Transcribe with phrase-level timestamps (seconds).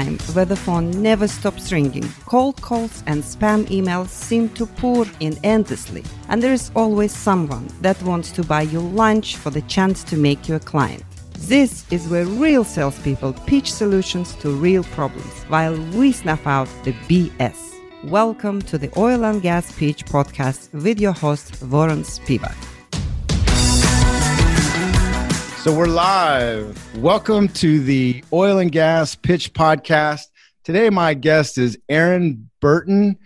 [0.00, 2.08] time where the phone never stops ringing.
[2.26, 7.66] Cold calls and spam emails seem to pour in endlessly, and there is always someone
[7.80, 11.04] that wants to buy you lunch for the chance to make you a client.
[11.48, 16.92] This is where real salespeople pitch solutions to real problems while we snuff out the
[17.08, 17.58] BS.
[18.04, 22.69] Welcome to the Oil and Gas Pitch Podcast with your host, Warren Spivak.
[25.60, 26.96] So we're live.
[26.96, 30.22] Welcome to the Oil and Gas Pitch Podcast.
[30.64, 33.18] Today, my guest is Aaron Burton.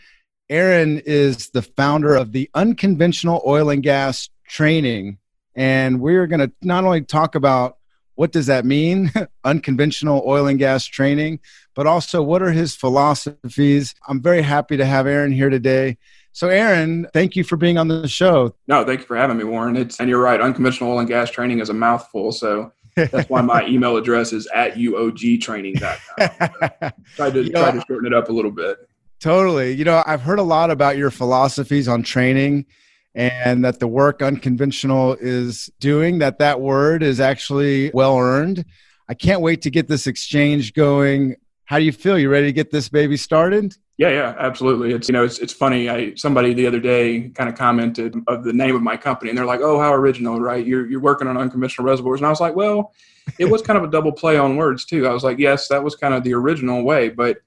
[0.51, 5.19] Aaron is the founder of the Unconventional Oil and Gas Training.
[5.55, 7.77] And we're going to not only talk about
[8.17, 9.13] what does that mean,
[9.45, 11.39] unconventional oil and gas training,
[11.77, 13.95] but also what are his philosophies.
[14.09, 15.99] I'm very happy to have Aaron here today.
[16.35, 18.53] So, Aaron, thank you for being on the show.
[18.67, 19.77] No, thank you for having me, Warren.
[19.77, 22.33] It's, and you're right, unconventional oil and gas training is a mouthful.
[22.33, 26.93] So that's why my email address is at uogtraining.com.
[27.15, 28.79] tried to, try to shorten it up a little bit.
[29.21, 29.75] Totally.
[29.75, 32.67] You know, I've heard a lot about your philosophies on training
[33.15, 38.65] and that the work unconventional is doing, that that word is actually well earned.
[39.09, 41.37] I can't wait to get this exchange going.
[41.65, 42.19] How do you feel?
[42.19, 43.77] You ready to get this baby started?
[43.97, 44.93] Yeah, yeah, absolutely.
[44.93, 45.89] It's you know, it's it's funny.
[45.89, 49.39] I somebody the other day kind of commented of the name of my company, and
[49.39, 50.67] they're like, "Oh, how original, right?
[50.67, 52.93] You're you're working on unconventional reservoirs." And I was like, "Well,
[53.39, 55.85] it was kind of a double play on words too." I was like, "Yes, that
[55.85, 57.39] was kind of the original way, but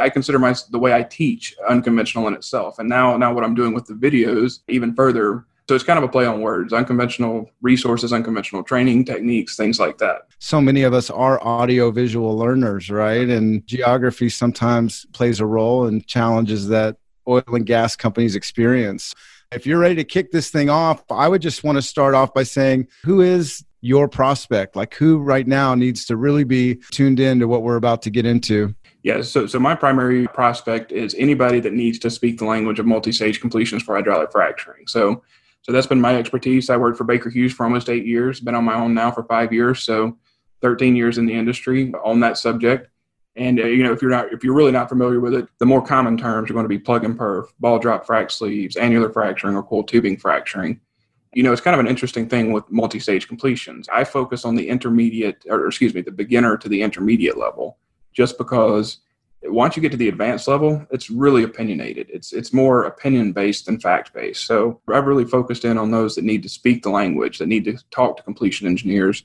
[0.00, 3.54] I consider my the way I teach unconventional in itself." And now now what I'm
[3.54, 7.50] doing with the videos even further so it's kind of a play on words, unconventional
[7.60, 10.22] resources, unconventional training techniques, things like that.
[10.38, 13.28] So many of us are audio visual learners, right?
[13.28, 16.96] And geography sometimes plays a role in challenges that
[17.28, 19.14] oil and gas companies experience.
[19.52, 22.34] If you're ready to kick this thing off, I would just want to start off
[22.34, 24.74] by saying, who is your prospect?
[24.76, 28.10] Like who right now needs to really be tuned in to what we're about to
[28.10, 28.74] get into?
[29.02, 32.86] Yeah, so so my primary prospect is anybody that needs to speak the language of
[32.86, 34.86] multi-stage completions for hydraulic fracturing.
[34.86, 35.22] So
[35.62, 36.70] so that's been my expertise.
[36.70, 39.22] I worked for Baker Hughes for almost eight years, been on my own now for
[39.22, 39.82] five years.
[39.82, 40.18] So
[40.62, 42.88] 13 years in the industry on that subject.
[43.36, 45.66] And uh, you know, if you're not, if you're really not familiar with it, the
[45.66, 49.10] more common terms are going to be plug and perf, ball drop frac sleeves, annular
[49.10, 50.80] fracturing, or coiled tubing fracturing.
[51.32, 53.88] You know, it's kind of an interesting thing with multi-stage completions.
[53.90, 57.78] I focus on the intermediate, or excuse me, the beginner to the intermediate level,
[58.12, 58.98] just because
[59.44, 62.08] once you get to the advanced level, it's really opinionated.
[62.10, 64.44] It's it's more opinion based than fact based.
[64.44, 67.64] So I've really focused in on those that need to speak the language, that need
[67.64, 69.24] to talk to completion engineers,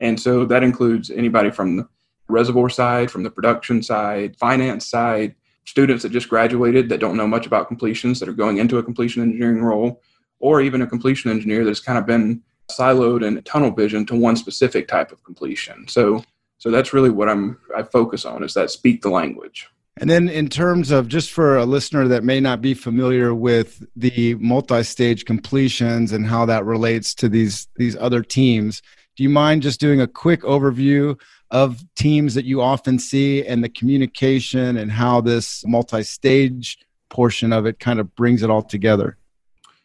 [0.00, 1.88] and so that includes anybody from the
[2.28, 5.34] reservoir side, from the production side, finance side,
[5.64, 8.82] students that just graduated that don't know much about completions that are going into a
[8.82, 10.00] completion engineering role,
[10.40, 14.36] or even a completion engineer that's kind of been siloed and tunnel vision to one
[14.36, 15.86] specific type of completion.
[15.88, 16.22] So
[16.58, 19.68] so that's really what I'm I focus on is that speak the language.
[20.00, 23.84] And then in terms of just for a listener that may not be familiar with
[23.96, 28.82] the multi-stage completions and how that relates to these these other teams,
[29.16, 31.18] do you mind just doing a quick overview
[31.50, 37.66] of teams that you often see and the communication and how this multi-stage portion of
[37.66, 39.16] it kind of brings it all together?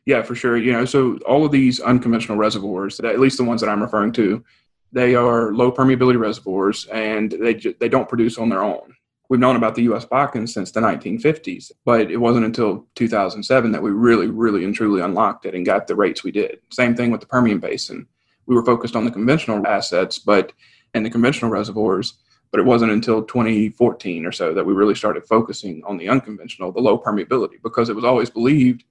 [0.05, 0.57] Yeah, for sure.
[0.57, 4.11] You know, so all of these unconventional reservoirs, at least the ones that I'm referring
[4.13, 4.43] to,
[4.93, 8.95] they are low permeability reservoirs and they, they don't produce on their own.
[9.29, 10.05] We've known about the U.S.
[10.05, 15.01] Bakken since the 1950s, but it wasn't until 2007 that we really, really and truly
[15.01, 16.59] unlocked it and got the rates we did.
[16.71, 18.05] Same thing with the Permian Basin.
[18.45, 20.53] We were focused on the conventional assets, but
[20.93, 22.19] and the conventional reservoirs,
[22.51, 26.71] but it wasn't until 2014 or so that we really started focusing on the unconventional,
[26.71, 28.83] the low permeability, because it was always believed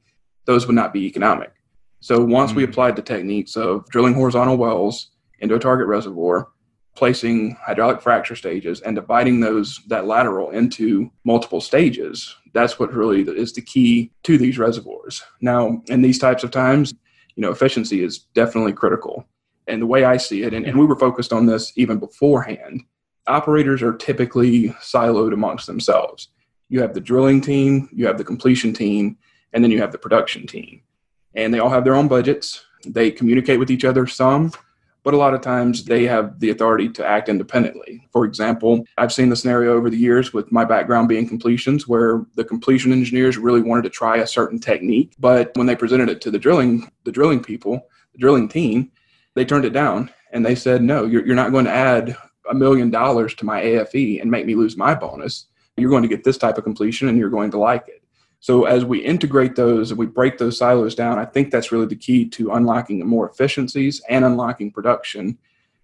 [0.46, 1.52] those would not be economic.
[2.00, 2.56] So once mm-hmm.
[2.56, 2.70] we mm.
[2.70, 5.12] applied the techniques of drilling horizontal wells
[5.42, 6.48] into a target reservoir,
[6.94, 12.34] placing hydraulic fracture stages and dividing those that lateral into multiple stages.
[12.54, 15.22] That's what really is the key to these reservoirs.
[15.40, 16.94] Now, in these types of times,
[17.34, 19.26] you know, efficiency is definitely critical.
[19.66, 22.82] And the way I see it, and, and we were focused on this even beforehand,
[23.26, 26.28] operators are typically siloed amongst themselves.
[26.68, 29.16] You have the drilling team, you have the completion team,
[29.52, 30.82] and then you have the production team.
[31.34, 32.64] And they all have their own budgets.
[32.84, 34.52] They communicate with each other some,
[35.02, 38.06] but a lot of times they have the authority to act independently.
[38.12, 42.24] For example, I've seen the scenario over the years with my background being completions where
[42.34, 46.20] the completion engineers really wanted to try a certain technique, but when they presented it
[46.22, 48.90] to the drilling the drilling people, the drilling team,
[49.34, 52.16] they turned it down and they said, "No, you're, you're not going to add
[52.50, 55.46] a million dollars to my AFE and make me lose my bonus.
[55.76, 58.01] You're going to get this type of completion and you're going to like it."
[58.42, 61.86] So as we integrate those and we break those silos down, I think that's really
[61.86, 65.38] the key to unlocking more efficiencies and unlocking production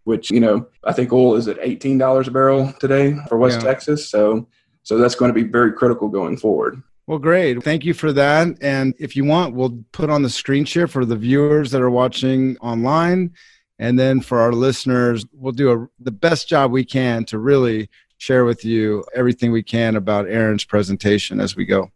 [0.09, 3.67] which, you know, I think oil is at $18 a barrel today for West yeah.
[3.67, 4.09] Texas.
[4.09, 4.49] So,
[4.83, 6.83] so that's going to be very critical going forward.
[7.07, 7.63] Well, great.
[7.63, 8.57] Thank you for that.
[8.63, 11.91] And if you want, we'll put on the screen share for the viewers that are
[11.91, 13.35] watching online.
[13.79, 17.91] And then for our listeners, we'll do a, the best job we can to really
[18.17, 21.91] share with you everything we can about Aaron's presentation as we go.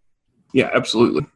[0.52, 1.26] Yeah, absolutely.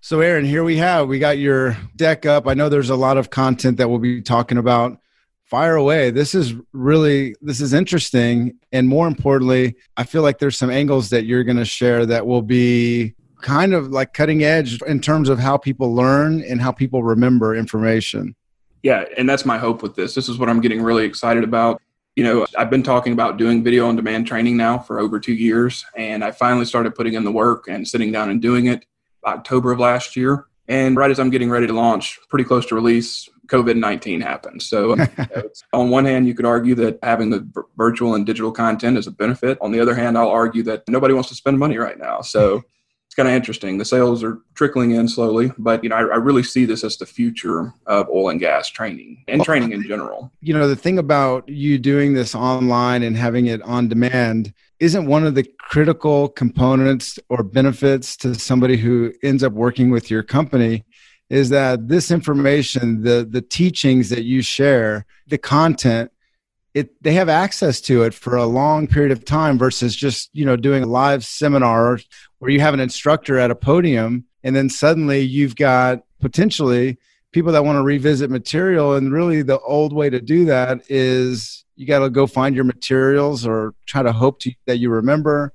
[0.00, 2.46] So, Aaron, here we have we got your deck up.
[2.46, 4.98] I know there's a lot of content that we'll be talking about.
[5.44, 6.10] Fire away.
[6.10, 11.10] This is really this is interesting, and more importantly, I feel like there's some angles
[11.10, 15.28] that you're going to share that will be kind of like cutting edge in terms
[15.28, 18.34] of how people learn and how people remember information.
[18.82, 20.14] Yeah, and that's my hope with this.
[20.14, 21.80] This is what I'm getting really excited about
[22.16, 25.34] you know, I've been talking about doing video on demand training now for over two
[25.34, 28.86] years, and I finally started putting in the work and sitting down and doing it
[29.24, 30.46] October of last year.
[30.66, 34.62] And right as I'm getting ready to launch, pretty close to release, COVID 19 happened.
[34.62, 34.96] So,
[35.74, 39.06] on one hand, you could argue that having the v- virtual and digital content is
[39.06, 39.58] a benefit.
[39.60, 42.22] On the other hand, I'll argue that nobody wants to spend money right now.
[42.22, 42.64] So,
[43.16, 43.78] kind of interesting.
[43.78, 46.98] The sales are trickling in slowly, but you know, I, I, really see this as
[46.98, 50.30] the future of oil and gas training and training in general.
[50.40, 55.06] You know, the thing about you doing this online and having it on demand isn't
[55.06, 60.22] one of the critical components or benefits to somebody who ends up working with your
[60.22, 60.84] company
[61.30, 66.10] is that this information, the the teachings that you share, the content
[66.76, 70.44] it they have access to it for a long period of time versus just you
[70.44, 71.98] know doing a live seminar
[72.38, 76.98] where you have an instructor at a podium and then suddenly you've got potentially
[77.32, 78.94] people that want to revisit material.
[78.94, 82.64] And really the old way to do that is you got to go find your
[82.64, 85.52] materials or try to hope to, that you remember.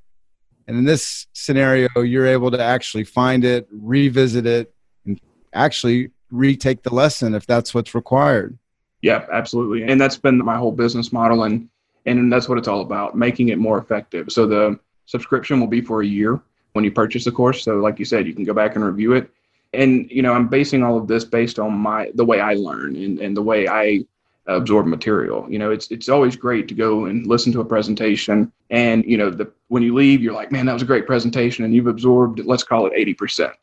[0.67, 4.73] And in this scenario you're able to actually find it revisit it
[5.05, 5.19] and
[5.53, 8.57] actually retake the lesson if that's what's required
[9.01, 9.83] yeah, absolutely.
[9.83, 11.69] And that's been my whole business model and
[12.05, 14.31] and that's what it's all about, making it more effective.
[14.31, 16.41] So the subscription will be for a year
[16.73, 17.63] when you purchase the course.
[17.63, 19.29] So like you said, you can go back and review it.
[19.73, 22.95] And you know, I'm basing all of this based on my the way I learn
[22.95, 24.05] and, and the way I
[24.47, 25.45] absorb material.
[25.49, 29.17] You know, it's it's always great to go and listen to a presentation and you
[29.17, 31.87] know, the when you leave, you're like, man, that was a great presentation and you've
[31.87, 33.53] absorbed, let's call it 80%.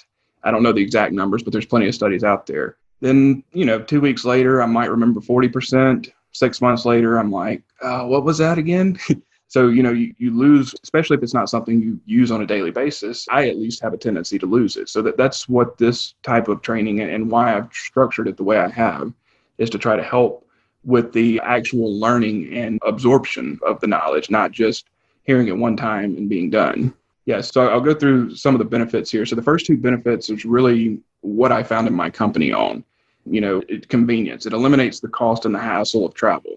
[0.45, 2.77] I don't know the exact numbers, but there's plenty of studies out there.
[3.01, 6.11] Then, you know, two weeks later, I might remember 40%.
[6.33, 8.99] Six months later, I'm like, uh, what was that again?
[9.49, 12.47] so, you know, you, you lose, especially if it's not something you use on a
[12.47, 13.27] daily basis.
[13.31, 14.89] I at least have a tendency to lose it.
[14.89, 18.45] So that, that's what this type of training and, and why I've structured it the
[18.45, 19.13] way I have
[19.57, 20.47] is to try to help
[20.85, 24.87] with the actual learning and absorption of the knowledge, not just
[25.25, 26.95] hearing it one time and being done.
[27.27, 29.27] Yes, so I'll go through some of the benefits here.
[29.27, 32.85] So the first two benefits is really what I found in my company on.
[33.27, 34.47] You know, it, convenience.
[34.47, 36.57] It eliminates the cost and the hassle of travel.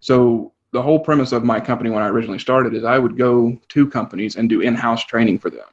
[0.00, 3.58] So the whole premise of my company when I originally started is I would go
[3.68, 5.66] to companies and do in-house training for them.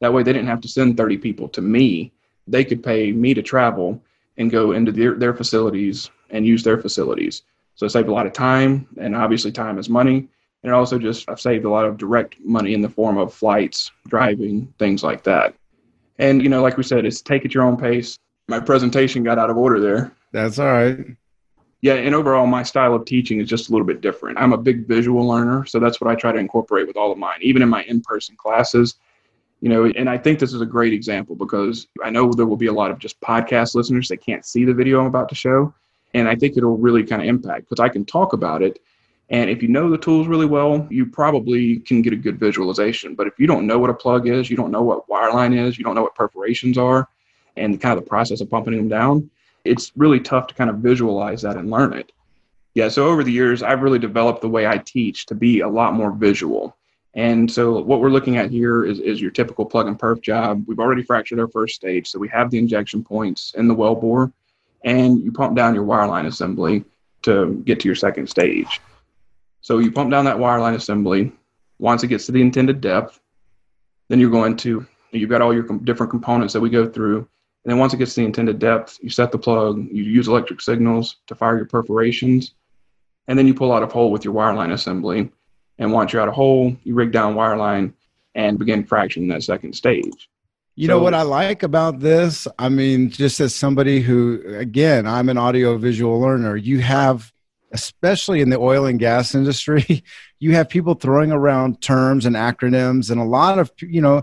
[0.00, 2.12] That way they didn't have to send 30 people to me.
[2.46, 4.00] They could pay me to travel
[4.36, 7.42] and go into their, their facilities and use their facilities.
[7.74, 10.28] So it saved a lot of time and obviously time is money.
[10.62, 13.90] And also just I've saved a lot of direct money in the form of flights,
[14.08, 15.54] driving, things like that.
[16.18, 18.18] And you know, like we said, it's take at your own pace.
[18.48, 20.12] My presentation got out of order there.
[20.32, 20.98] That's all right.
[21.80, 24.38] Yeah, and overall, my style of teaching is just a little bit different.
[24.38, 27.18] I'm a big visual learner, so that's what I try to incorporate with all of
[27.18, 28.96] mine, even in my in-person classes.
[29.60, 32.56] You know, and I think this is a great example because I know there will
[32.56, 35.34] be a lot of just podcast listeners that can't see the video I'm about to
[35.36, 35.72] show,
[36.14, 38.80] and I think it'll really kind of impact because I can talk about it
[39.30, 43.14] and if you know the tools really well, you probably can get a good visualization.
[43.14, 45.76] But if you don't know what a plug is, you don't know what wireline is,
[45.76, 47.08] you don't know what perforations are,
[47.56, 49.30] and kind of the process of pumping them down,
[49.64, 52.12] it's really tough to kind of visualize that and learn it.
[52.74, 55.68] Yeah, so over the years, I've really developed the way I teach to be a
[55.68, 56.76] lot more visual.
[57.14, 60.64] And so what we're looking at here is, is your typical plug and perf job.
[60.66, 62.08] We've already fractured our first stage.
[62.08, 64.32] So we have the injection points in the well bore,
[64.84, 66.84] and you pump down your wireline assembly
[67.22, 68.80] to get to your second stage.
[69.68, 71.30] So you pump down that wireline assembly.
[71.78, 73.20] Once it gets to the intended depth,
[74.08, 77.18] then you're going to, you've got all your com- different components that we go through.
[77.18, 77.26] And
[77.70, 80.62] then once it gets to the intended depth, you set the plug, you use electric
[80.62, 82.54] signals to fire your perforations,
[83.26, 85.30] and then you pull out a hole with your wireline assembly.
[85.76, 87.92] And once you're out of hole, you rig down wireline
[88.34, 90.30] and begin fractioning that second stage.
[90.76, 92.48] You so, know what I like about this?
[92.58, 97.34] I mean, just as somebody who, again, I'm an audio visual learner, you have
[97.72, 100.04] especially in the oil and gas industry,
[100.38, 104.22] you have people throwing around terms and acronyms and a lot of, you know,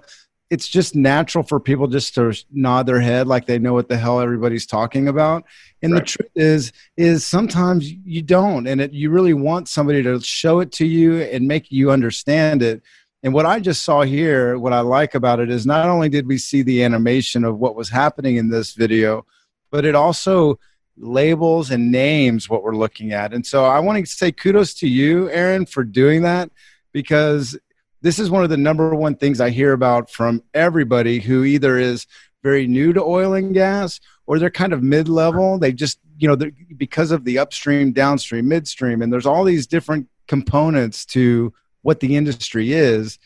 [0.49, 3.97] it's just natural for people just to nod their head like they know what the
[3.97, 5.43] hell everybody's talking about
[5.81, 5.99] and right.
[5.99, 10.59] the truth is is sometimes you don't and it, you really want somebody to show
[10.59, 12.81] it to you and make you understand it
[13.23, 16.27] and what i just saw here what i like about it is not only did
[16.27, 19.25] we see the animation of what was happening in this video
[19.71, 20.59] but it also
[20.97, 24.87] labels and names what we're looking at and so i want to say kudos to
[24.87, 26.49] you aaron for doing that
[26.93, 27.57] because
[28.05, 31.79] this is one of the number one things I hear about from everybody who either
[31.79, 32.05] is
[32.43, 35.57] very new to oil and gas or they're kind of mid level.
[35.57, 36.37] They just, you know,
[36.77, 42.15] because of the upstream, downstream, midstream, and there's all these different components to what the
[42.15, 43.17] industry is.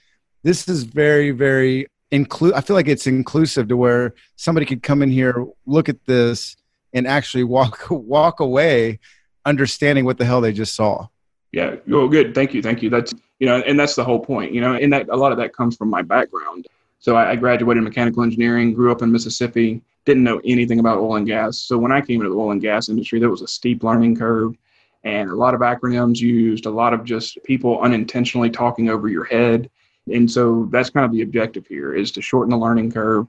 [0.43, 2.53] This is very, very include.
[2.53, 6.55] I feel like it's inclusive to where somebody could come in here, look at this,
[6.93, 8.99] and actually walk walk away
[9.45, 11.07] understanding what the hell they just saw.
[11.51, 11.77] Yeah.
[11.91, 12.35] Oh, good.
[12.35, 12.61] Thank you.
[12.61, 12.89] Thank you.
[12.89, 14.53] That's you know, and that's the whole point.
[14.53, 16.67] You know, and that a lot of that comes from my background.
[16.99, 21.15] So I, I graduated mechanical engineering, grew up in Mississippi, didn't know anything about oil
[21.15, 21.57] and gas.
[21.57, 24.17] So when I came into the oil and gas industry, there was a steep learning
[24.17, 24.57] curve
[25.03, 29.23] and a lot of acronyms used, a lot of just people unintentionally talking over your
[29.23, 29.69] head.
[30.11, 33.27] And so that's kind of the objective here is to shorten the learning curve.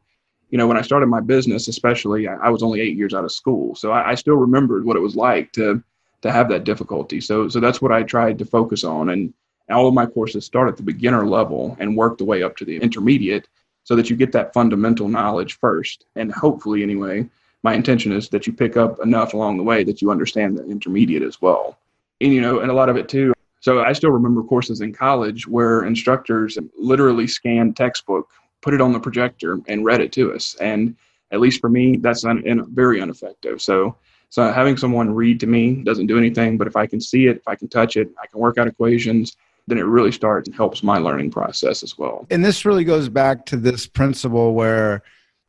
[0.51, 3.33] You know, when I started my business, especially, I, was only eight years out of
[3.33, 3.75] school.
[3.77, 5.83] So I, I still remembered what it was like to
[6.23, 7.21] to have that difficulty.
[7.21, 9.11] So so that's what I tried to focus on.
[9.11, 9.33] And
[9.71, 12.65] all of my courses start at the beginner level and work the way up to
[12.65, 13.49] the intermediate
[13.85, 16.07] so that you get that fundamental knowledge first.
[16.17, 17.29] And hopefully, anyway,
[17.63, 20.65] my intention is that you pick up enough along the way that you understand the
[20.67, 21.79] intermediate as well.
[22.21, 23.33] And, you know, and a lot of it too.
[23.61, 28.29] So I still remember courses in college where instructors literally scanned textbook,
[28.61, 30.55] put it on the projector, and read it to us.
[30.61, 30.97] And
[31.31, 33.63] at least for me, that's un- very ineffective.
[33.63, 33.97] So
[34.31, 37.37] so having someone read to me doesn't do anything, but if I can see it,
[37.37, 39.37] if I can touch it, I can work out equations,
[39.67, 42.27] then it really starts and helps my learning process as well.
[42.31, 45.03] And this really goes back to this principle where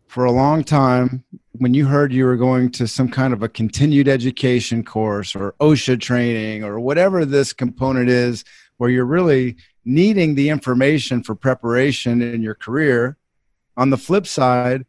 [0.08, 3.50] for a long time, when you heard you were going to some kind of a
[3.50, 8.44] continued education course or OSHA training or whatever this component is,
[8.78, 13.18] where you're really needing the information for preparation in your career,
[13.78, 14.86] on the flip side,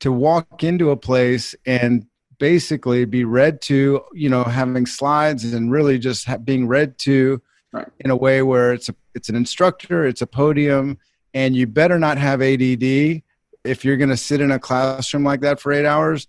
[0.00, 2.06] to walk into a place and
[2.38, 7.40] basically be read to, you know, having slides and really just ha- being read to
[7.72, 7.86] right.
[8.00, 10.98] in a way where it's a it's an instructor, it's a podium,
[11.34, 13.22] and you better not have ADD
[13.64, 16.26] if you're going to sit in a classroom like that for eight hours.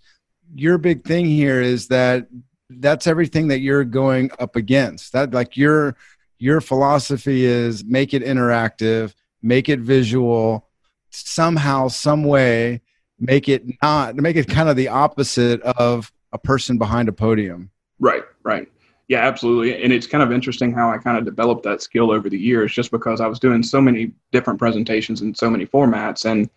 [0.54, 2.28] Your big thing here is that
[2.70, 5.14] that's everything that you're going up against.
[5.14, 5.96] That like your
[6.40, 10.68] your philosophy is make it interactive, make it visual,
[11.10, 12.82] somehow, some way
[13.24, 17.70] make it not make it kind of the opposite of a person behind a podium.
[18.00, 18.68] Right, right.
[19.08, 19.84] Yeah, absolutely.
[19.84, 22.74] And it's kind of interesting how I kind of developed that skill over the years
[22.74, 26.26] just because I was doing so many different presentations in so many formats.
[26.26, 26.50] And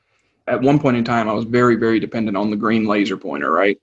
[0.46, 3.50] at one point in time, I was very, very dependent on the green laser pointer,
[3.50, 3.80] right?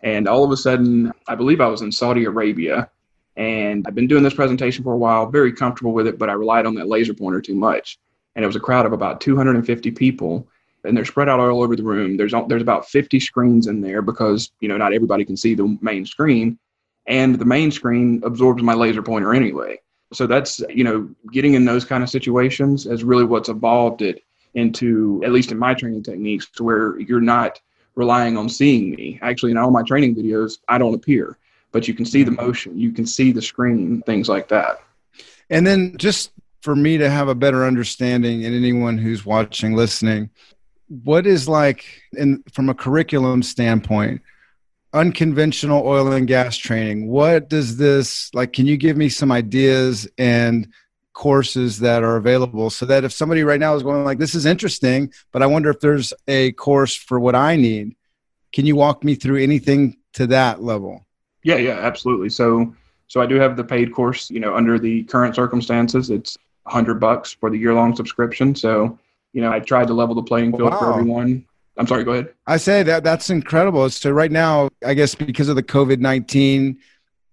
[0.00, 2.90] And all of a sudden, I believe I was in Saudi Arabia
[3.38, 6.34] and I've been doing this presentation for a while, very comfortable with it, but I
[6.34, 7.98] relied on that laser pointer too much.
[8.36, 10.46] And it was a crowd of about 250 people
[10.84, 12.16] and they're spread out all over the room.
[12.16, 15.76] There's there's about 50 screens in there because you know not everybody can see the
[15.80, 16.58] main screen,
[17.06, 19.78] and the main screen absorbs my laser pointer anyway.
[20.12, 24.22] So that's you know getting in those kind of situations is really what's evolved it
[24.54, 27.60] into at least in my training techniques to where you're not
[27.94, 29.18] relying on seeing me.
[29.22, 31.36] Actually, in all my training videos, I don't appear,
[31.72, 32.46] but you can see the mm-hmm.
[32.46, 34.82] motion, you can see the screen, things like that.
[35.50, 40.30] And then just for me to have a better understanding and anyone who's watching listening
[40.88, 41.84] what is like
[42.16, 44.22] in from a curriculum standpoint
[44.94, 50.08] unconventional oil and gas training what does this like can you give me some ideas
[50.16, 50.72] and
[51.12, 54.46] courses that are available so that if somebody right now is going like this is
[54.46, 57.94] interesting but i wonder if there's a course for what i need
[58.52, 61.04] can you walk me through anything to that level
[61.48, 62.72] yeah yeah absolutely so
[63.06, 67.00] so i do have the paid course you know under the current circumstances it's 100
[67.00, 68.98] bucks for the year long subscription so
[69.32, 70.78] you know, I tried to level the playing field wow.
[70.78, 71.44] for everyone.
[71.76, 72.34] I'm sorry, go ahead.
[72.46, 73.88] I say that that's incredible.
[73.90, 76.78] So right now, I guess because of the COVID nineteen,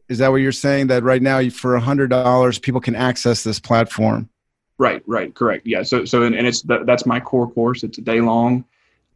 [0.07, 0.87] is that what you're saying?
[0.87, 4.29] That right now, for a hundred dollars, people can access this platform.
[4.77, 5.65] Right, right, correct.
[5.65, 5.83] Yeah.
[5.83, 7.83] So, so, and, and it's that's my core course.
[7.83, 8.65] It's a day long.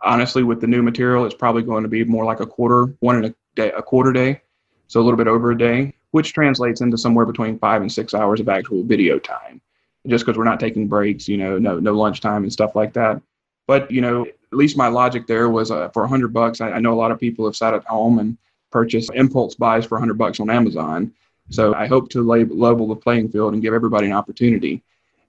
[0.01, 3.17] Honestly, with the new material, it's probably going to be more like a quarter, one
[3.17, 4.41] and a day, a quarter day,
[4.89, 8.13] so a little bit over a day, which translates into somewhere between five and six
[8.13, 9.61] hours of actual video time
[10.07, 13.21] just because we're not taking breaks, you know, no no lunchtime and stuff like that.
[13.67, 16.59] But you know, at least my logic there was uh, for a hundred bucks.
[16.59, 18.37] I, I, know a lot of people have sat at home and
[18.71, 21.13] purchased impulse buys for a hundred bucks on Amazon.
[21.51, 24.83] So I hope to level the playing field and give everybody an opportunity.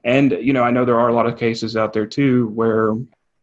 [0.05, 2.93] And you know, I know there are a lot of cases out there too where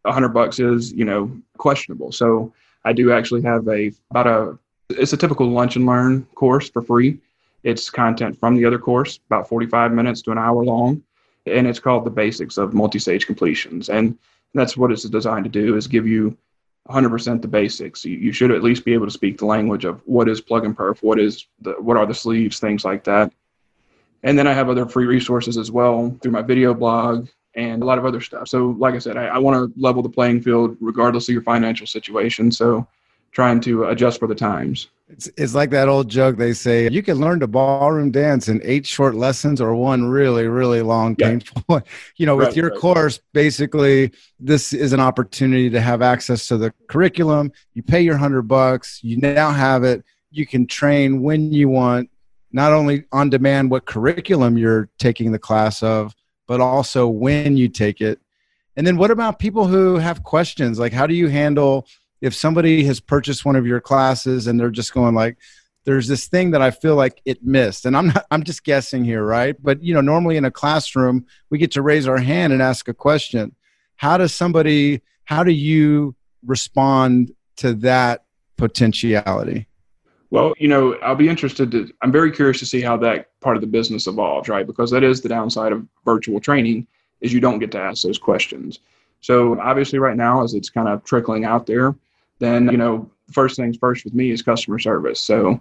[0.04, 2.10] a hundred bucks is, you know, questionable.
[2.10, 2.52] So
[2.84, 4.58] I do actually have a about a
[4.90, 7.18] it's a typical lunch and learn course for free.
[7.62, 11.02] It's content from the other course, about 45 minutes to an hour long,
[11.46, 13.88] and it's called the basics of multi-stage completions.
[13.88, 14.18] And
[14.54, 16.36] that's what it's designed to do is give you
[16.88, 18.04] 100% the basics.
[18.04, 20.64] You, you should at least be able to speak the language of what is plug
[20.64, 23.32] and perf, what is the what are the sleeves, things like that.
[24.22, 27.86] And then I have other free resources as well through my video blog and a
[27.86, 28.48] lot of other stuff.
[28.48, 31.42] So, like I said, I, I want to level the playing field regardless of your
[31.42, 32.50] financial situation.
[32.50, 32.86] So,
[33.32, 34.88] trying to adjust for the times.
[35.10, 38.60] It's, it's like that old joke they say you can learn to ballroom dance in
[38.62, 41.28] eight short lessons or one really really long yeah.
[41.28, 41.82] painful one.
[42.16, 42.78] you know with your right.
[42.78, 48.18] course basically this is an opportunity to have access to the curriculum you pay your
[48.18, 52.10] hundred bucks you now have it you can train when you want
[52.52, 56.14] not only on demand what curriculum you're taking the class of
[56.46, 58.20] but also when you take it
[58.76, 61.86] and then what about people who have questions like how do you handle
[62.20, 65.38] if somebody has purchased one of your classes and they're just going like
[65.88, 67.86] there's this thing that I feel like it missed.
[67.86, 69.56] And I'm not I'm just guessing here, right?
[69.58, 72.88] But you know, normally in a classroom, we get to raise our hand and ask
[72.88, 73.54] a question.
[73.96, 78.24] How does somebody how do you respond to that
[78.58, 79.66] potentiality?
[80.30, 83.56] Well, you know, I'll be interested to I'm very curious to see how that part
[83.56, 84.66] of the business evolves, right?
[84.66, 86.86] Because that is the downside of virtual training
[87.22, 88.80] is you don't get to ask those questions.
[89.20, 91.94] So obviously right now as it's kind of trickling out there,
[92.38, 95.20] then you know first things first with me is customer service.
[95.20, 95.60] So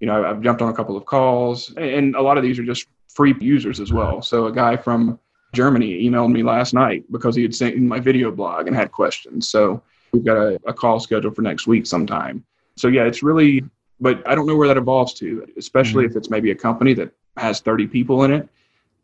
[0.00, 2.64] you know i've jumped on a couple of calls and a lot of these are
[2.64, 4.22] just free users as well.
[4.22, 5.18] So a guy from
[5.52, 9.48] germany emailed me last night because he had seen my video blog and had questions.
[9.48, 12.44] So we've got a, a call scheduled for next week sometime.
[12.76, 13.62] So yeah it's really
[14.00, 16.12] but i don't know where that evolves to especially mm-hmm.
[16.12, 18.48] if it's maybe a company that has 30 people in it.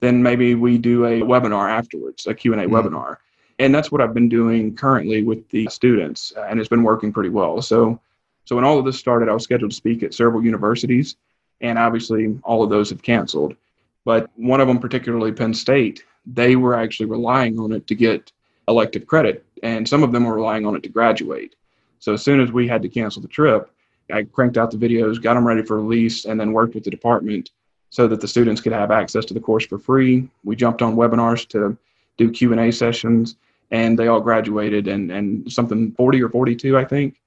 [0.00, 2.75] Then maybe we do a webinar afterwards a q&a mm-hmm.
[2.75, 3.16] webinar
[3.58, 7.12] and that's what I've been doing currently with the students, uh, and it's been working
[7.12, 7.62] pretty well.
[7.62, 8.00] So,
[8.44, 11.16] so when all of this started, I was scheduled to speak at several universities,
[11.60, 13.56] and obviously all of those have canceled.
[14.04, 18.30] But one of them, particularly Penn State, they were actually relying on it to get
[18.69, 21.54] elective credit, and some of them were relying on it to graduate.
[21.99, 23.71] So as soon as we had to cancel the trip,
[24.12, 26.90] I cranked out the videos, got them ready for release, and then worked with the
[26.90, 27.50] department
[27.90, 30.28] so that the students could have access to the course for free.
[30.45, 31.76] We jumped on webinars to
[32.16, 33.36] do Q and A sessions,
[33.70, 37.20] and they all graduated and and something 40 or 42 i think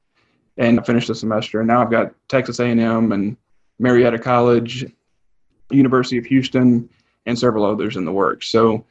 [0.57, 1.59] and I finished the semester.
[1.59, 3.37] And now i've got texas a&m and
[3.79, 4.85] marietta college
[5.71, 6.89] university of houston
[7.25, 8.49] and several others in the works.
[8.49, 8.85] So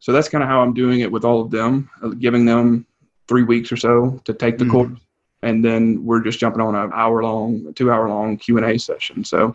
[0.00, 2.86] so that's kind of how i'm doing it with all of them uh, giving them
[3.28, 4.72] three weeks or so to take the mm-hmm.
[4.72, 5.00] course
[5.44, 9.24] and then we're just jumping on an hour long two hour long q&a session.
[9.24, 9.54] So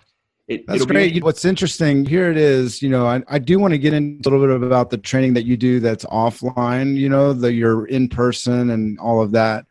[0.50, 1.14] it, That's great.
[1.14, 4.28] Be- What's interesting here it is, you know, I, I do want to get into
[4.28, 7.86] a little bit about the training that you do that's offline, you know, that you're
[7.86, 9.66] in person and all of that.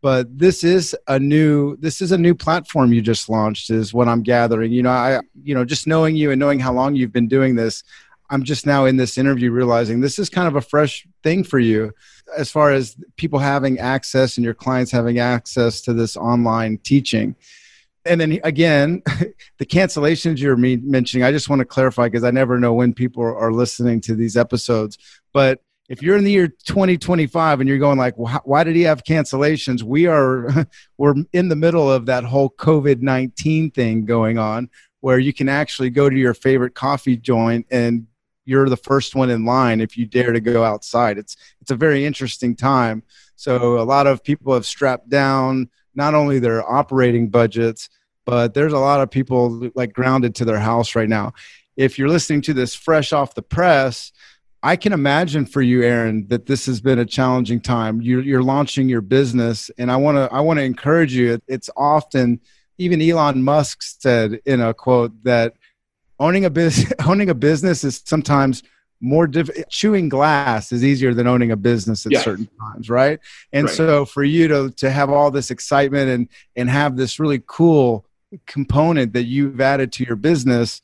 [0.00, 4.08] But this is a new this is a new platform you just launched is what
[4.08, 4.72] I'm gathering.
[4.72, 7.54] You know, I you know, just knowing you and knowing how long you've been doing
[7.54, 7.84] this,
[8.30, 11.58] I'm just now in this interview realizing this is kind of a fresh thing for
[11.58, 11.92] you
[12.36, 17.36] as far as people having access and your clients having access to this online teaching
[18.04, 19.02] and then again,
[19.58, 23.22] the cancellations you're mentioning, I just want to clarify because I never know when people
[23.22, 24.98] are listening to these episodes.
[25.32, 29.04] But if you're in the year 2025 and you're going like, why did he have
[29.04, 29.82] cancellations?
[29.82, 30.66] We are,
[30.98, 35.48] we're in the middle of that whole COVID 19 thing going on, where you can
[35.48, 38.06] actually go to your favorite coffee joint and
[38.46, 41.18] you're the first one in line if you dare to go outside.
[41.18, 43.02] It's it's a very interesting time.
[43.36, 47.88] So a lot of people have strapped down not only their operating budgets,
[48.24, 51.32] but there's a lot of people like grounded to their house right now.
[51.76, 54.12] If you're listening to this fresh off the press,
[54.62, 58.00] I can imagine for you, Aaron, that this has been a challenging time.
[58.00, 61.38] You're, you're launching your business, and I want to I want to encourage you.
[61.48, 62.40] It's often
[62.78, 65.52] even Elon Musk said in a quote that
[66.18, 68.62] owning a business owning a business is sometimes
[69.00, 72.20] more diff- chewing glass is easier than owning a business at yeah.
[72.20, 73.20] certain times right
[73.52, 73.76] and right.
[73.76, 78.06] so for you to to have all this excitement and and have this really cool
[78.46, 80.80] component that you've added to your business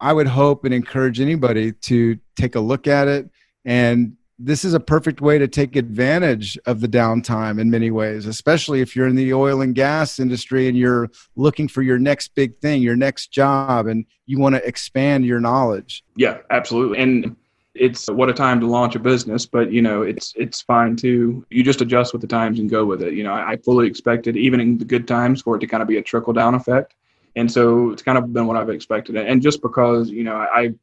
[0.00, 3.28] i would hope and encourage anybody to take a look at it
[3.64, 8.26] and this is a perfect way to take advantage of the downtime in many ways,
[8.26, 12.34] especially if you're in the oil and gas industry and you're looking for your next
[12.34, 16.02] big thing, your next job, and you want to expand your knowledge.
[16.16, 16.98] Yeah, absolutely.
[16.98, 17.36] And
[17.74, 21.46] it's what a time to launch a business, but you know, it's it's fine too.
[21.50, 23.14] You just adjust with the times and go with it.
[23.14, 25.88] You know, I, fully expected, even in the good times, for it to kind of
[25.88, 26.94] be a trickle down effect.
[27.34, 29.16] And so it's kind of been what I've expected.
[29.16, 30.74] And just because, you know, I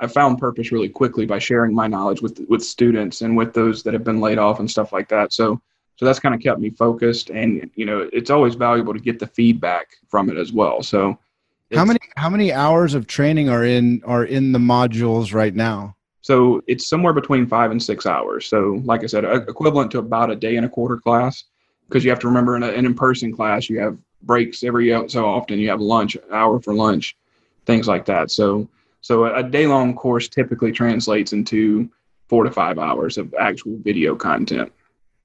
[0.00, 3.82] I found purpose really quickly by sharing my knowledge with with students and with those
[3.82, 5.32] that have been laid off and stuff like that.
[5.32, 5.60] So
[5.96, 9.18] so that's kind of kept me focused and you know it's always valuable to get
[9.18, 10.84] the feedback from it as well.
[10.84, 11.18] So
[11.74, 15.96] how many how many hours of training are in are in the modules right now?
[16.20, 18.46] So it's somewhere between five and six hours.
[18.46, 21.44] So like I said, equivalent to about a day and a quarter class
[21.88, 25.24] because you have to remember in an in-person class you have breaks every uh, so
[25.26, 27.16] often you have lunch hour for lunch
[27.66, 28.30] things like that.
[28.30, 28.68] So
[29.00, 31.88] so a day long course typically translates into
[32.28, 34.72] four to five hours of actual video content.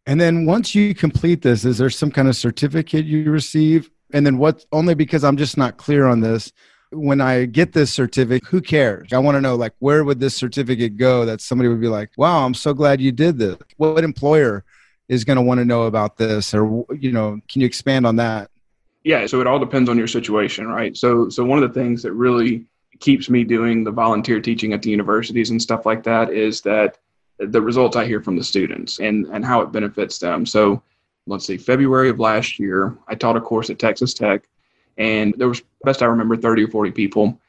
[0.06, 3.90] And then once you complete this is there some kind of certificate you receive?
[4.14, 6.52] And then what only because i'm just not clear on this
[6.94, 9.14] when i get this certificate who cares?
[9.14, 12.12] I want to know like where would this certificate go that somebody would be like
[12.18, 13.58] wow i'm so glad you did this.
[13.78, 14.64] What employer
[15.10, 18.16] is going to want to know about this or you know can you expand on
[18.18, 18.50] that?
[19.04, 20.96] Yeah so it all depends on your situation right?
[20.96, 22.66] So so one of the things that really
[23.00, 27.00] keeps me doing the volunteer teaching at the universities and stuff like that is that
[27.40, 30.46] the results i hear from the students and and how it benefits them.
[30.46, 30.82] So
[31.26, 34.44] let's see february of last year i taught a course at texas tech
[34.98, 37.40] and there was best i remember 30 or 40 people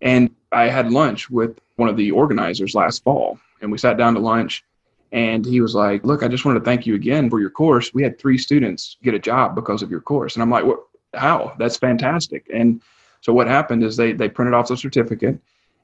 [0.00, 4.14] and i had lunch with one of the organizers last fall and we sat down
[4.14, 4.64] to lunch
[5.12, 7.92] and he was like, Look, I just wanted to thank you again for your course.
[7.92, 10.36] We had three students get a job because of your course.
[10.36, 10.80] And I'm like, What?
[11.14, 11.54] How?
[11.58, 12.48] That's fantastic.
[12.54, 12.80] And
[13.20, 15.38] so what happened is they, they printed off the certificate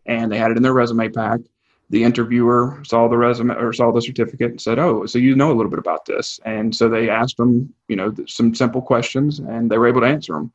[0.06, 1.40] and they had it in their resume pack.
[1.90, 5.50] The interviewer saw the resume or saw the certificate and said, Oh, so you know
[5.50, 6.38] a little bit about this.
[6.44, 10.06] And so they asked them, you know, some simple questions and they were able to
[10.06, 10.52] answer them.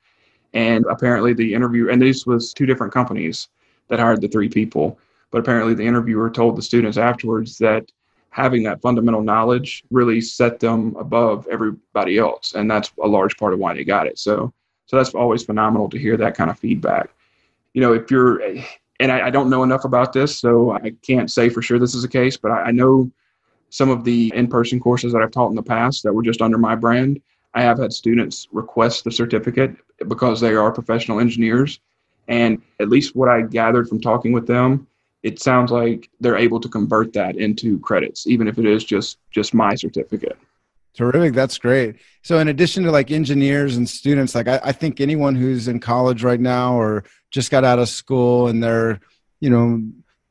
[0.54, 3.50] And apparently the interview, and this was two different companies
[3.88, 5.00] that hired the three people.
[5.32, 7.92] But apparently the interviewer told the students afterwards that
[8.30, 12.54] having that fundamental knowledge really set them above everybody else.
[12.54, 14.20] And that's a large part of why they got it.
[14.20, 14.54] So
[14.88, 17.12] so that's always phenomenal to hear that kind of feedback.
[17.74, 18.42] You know if you're
[19.02, 21.96] and I, I don't know enough about this so i can't say for sure this
[21.96, 23.12] is the case but I, I know
[23.70, 26.58] some of the in-person courses that i've taught in the past that were just under
[26.58, 27.22] my brand
[27.54, 29.76] i have had students request the certificate
[30.08, 31.80] because they are professional engineers
[32.28, 34.88] and at least what i gathered from talking with them
[35.24, 39.18] it sounds like they're able to convert that into credits, even if it is just
[39.32, 40.38] just my certificate.
[40.94, 41.34] Terrific.
[41.34, 41.98] That's great.
[42.22, 45.80] So, in addition to like engineers and students, like I, I, think anyone who's in
[45.80, 49.00] college right now or just got out of school and they're,
[49.40, 49.82] you know,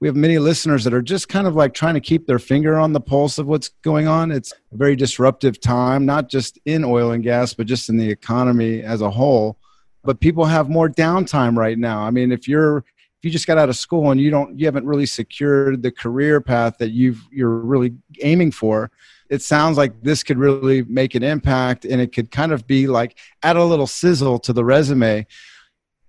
[0.01, 2.79] we have many listeners that are just kind of like trying to keep their finger
[2.79, 4.33] on the pulse of what's going on.
[4.33, 8.11] It's a very disruptive time, not just in oil and gas, but just in the
[8.11, 9.59] economy as a whole.
[10.03, 12.01] But people have more downtime right now.
[12.01, 14.65] I mean, if you're if you just got out of school and you don't you
[14.65, 18.91] haven't really secured the career path that you've you're really aiming for
[19.29, 22.87] it sounds like this could really make an impact and it could kind of be
[22.87, 25.27] like add a little sizzle to the resume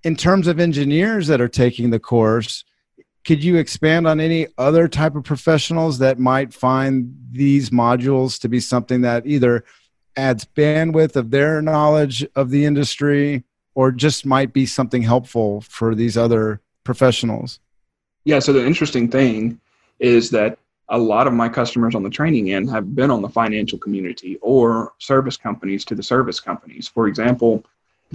[0.03, 2.63] in terms of engineers that are taking the course
[3.23, 8.49] could you expand on any other type of professionals that might find these modules to
[8.49, 9.63] be something that either
[10.15, 13.43] adds bandwidth of their knowledge of the industry
[13.75, 17.59] or just might be something helpful for these other professionals?
[18.25, 19.59] Yeah, so the interesting thing
[19.99, 20.57] is that
[20.89, 24.37] a lot of my customers on the training end have been on the financial community
[24.41, 26.87] or service companies to the service companies.
[26.87, 27.63] For example,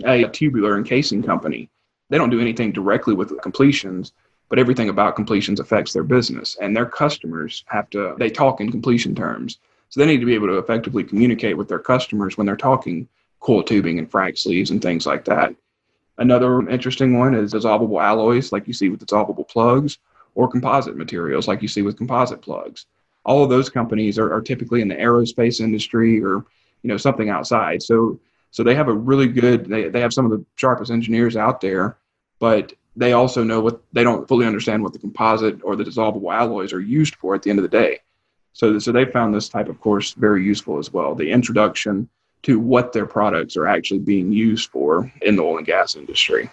[0.04, 1.70] a tubular and casing company,
[2.10, 4.12] they don't do anything directly with completions,
[4.48, 6.56] but everything about completions affects their business.
[6.60, 9.58] And their customers have to, they talk in completion terms.
[9.88, 13.08] So they need to be able to effectively communicate with their customers when they're talking
[13.40, 15.54] coil tubing and frac sleeves and things like that.
[16.18, 19.98] Another interesting one is dissolvable alloys, like you see with dissolvable plugs,
[20.34, 22.86] or composite materials, like you see with composite plugs.
[23.24, 26.44] All of those companies are, are typically in the aerospace industry or
[26.82, 27.82] you know something outside.
[27.82, 31.36] So so they have a really good they, they have some of the sharpest engineers
[31.36, 31.98] out there,
[32.38, 36.34] but they also know what they don't fully understand what the composite or the dissolvable
[36.34, 38.00] alloys are used for at the end of the day.
[38.52, 41.14] So so they found this type of course very useful as well.
[41.14, 42.08] The introduction
[42.42, 46.50] to what their products are actually being used for in the oil and gas industry.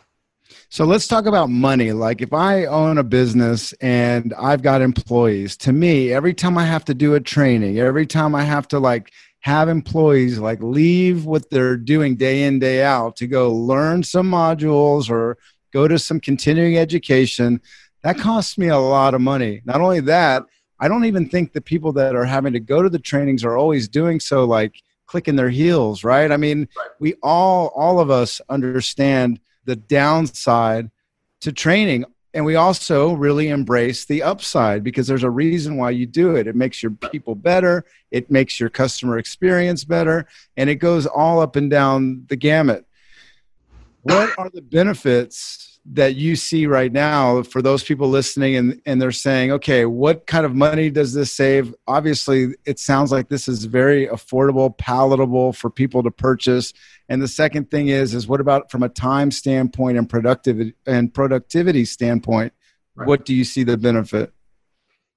[0.69, 1.91] So let's talk about money.
[1.91, 6.65] Like if I own a business and I've got employees, to me, every time I
[6.65, 11.25] have to do a training, every time I have to like have employees like leave
[11.25, 15.37] what they're doing day in, day out to go learn some modules or
[15.73, 17.59] go to some continuing education,
[18.03, 19.61] that costs me a lot of money.
[19.65, 20.43] Not only that,
[20.79, 23.57] I don't even think the people that are having to go to the trainings are
[23.57, 26.31] always doing so like clicking their heels, right?
[26.31, 26.89] I mean, right.
[26.99, 30.89] we all, all of us understand the downside
[31.41, 32.05] to training.
[32.33, 36.47] And we also really embrace the upside because there's a reason why you do it.
[36.47, 41.39] It makes your people better, it makes your customer experience better, and it goes all
[41.39, 42.85] up and down the gamut.
[44.03, 49.01] What are the benefits that you see right now for those people listening and, and
[49.01, 51.73] they're saying, okay, what kind of money does this save?
[51.87, 56.73] Obviously, it sounds like this is very affordable, palatable for people to purchase.
[57.09, 61.13] And the second thing is, is what about from a time standpoint and productivity and
[61.13, 62.53] productivity standpoint?
[62.95, 63.07] Right.
[63.07, 64.33] What do you see the benefit?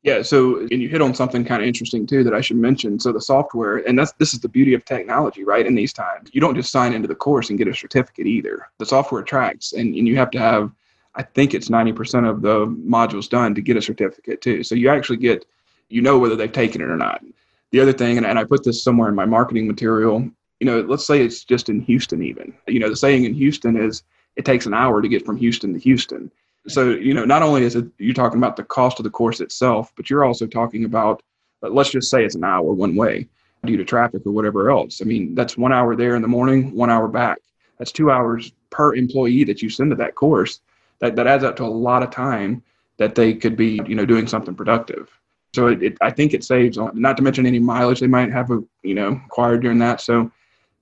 [0.06, 3.00] Yeah, so and you hit on something kind of interesting too that I should mention.
[3.00, 5.66] So the software, and that's this is the beauty of technology, right?
[5.66, 8.68] In these times, you don't just sign into the course and get a certificate either.
[8.78, 10.70] The software tracks, and, and you have to have,
[11.16, 14.62] I think it's ninety percent of the modules done to get a certificate too.
[14.62, 15.44] So you actually get,
[15.88, 17.24] you know whether they've taken it or not.
[17.72, 20.30] The other thing, and, and I put this somewhere in my marketing material.
[20.60, 22.54] You know, let's say it's just in Houston, even.
[22.68, 24.04] You know, the saying in Houston is
[24.36, 26.30] it takes an hour to get from Houston to Houston
[26.68, 29.40] so you know not only is it you're talking about the cost of the course
[29.40, 31.22] itself but you're also talking about
[31.62, 33.28] let's just say it's an hour one way
[33.64, 35.00] due to traffic or whatever else.
[35.02, 37.38] I mean that's one hour there in the morning one hour back.
[37.78, 40.60] That's two hours per employee that you send to that course.
[41.00, 42.62] That, that adds up to a lot of time
[42.96, 45.10] that they could be you know doing something productive.
[45.54, 48.50] So it, it, i think it saves not to mention any mileage they might have
[48.50, 50.00] uh, you know acquired during that.
[50.00, 50.30] So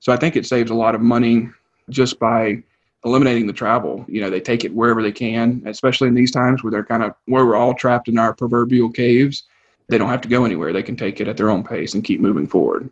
[0.01, 1.49] so i think it saves a lot of money
[1.91, 2.63] just by
[3.05, 4.05] eliminating the travel.
[4.09, 7.03] You know, they take it wherever they can, especially in these times where they're kind
[7.03, 9.45] of where we're all trapped in our proverbial caves.
[9.89, 10.73] They don't have to go anywhere.
[10.73, 12.91] They can take it at their own pace and keep moving forward.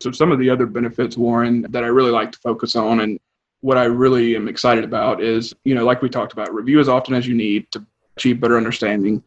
[0.00, 3.18] So some of the other benefits, Warren, that I really like to focus on and
[3.60, 6.88] what I really am excited about is, you know, like we talked about, review as
[6.88, 7.84] often as you need to
[8.16, 9.22] achieve better understanding.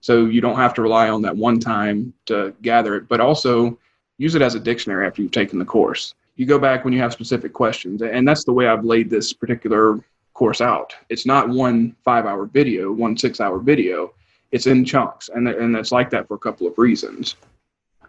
[0.00, 3.78] So you don't have to rely on that one time to gather it, but also
[4.18, 7.00] use it as a dictionary after you've taken the course you go back when you
[7.00, 8.00] have specific questions.
[8.00, 10.94] And that's the way I've laid this particular course out.
[11.10, 14.14] It's not one five hour video, one six hour video.
[14.50, 15.28] It's in chunks.
[15.28, 17.36] And, and it's like that for a couple of reasons.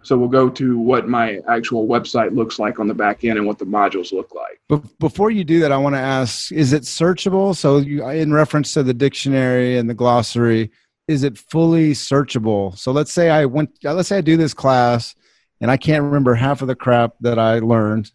[0.02, 3.46] So we'll go to what my actual website looks like on the back end and
[3.46, 4.62] what the modules look like.
[4.70, 7.54] But before you do that, I want to ask: Is it searchable?
[7.54, 10.72] So, you, in reference to the dictionary and the glossary,
[11.10, 12.76] is it fully searchable?
[12.78, 13.78] So, let's say I went.
[13.84, 15.14] Let's say I do this class,
[15.60, 18.10] and I can't remember half of the crap that I learned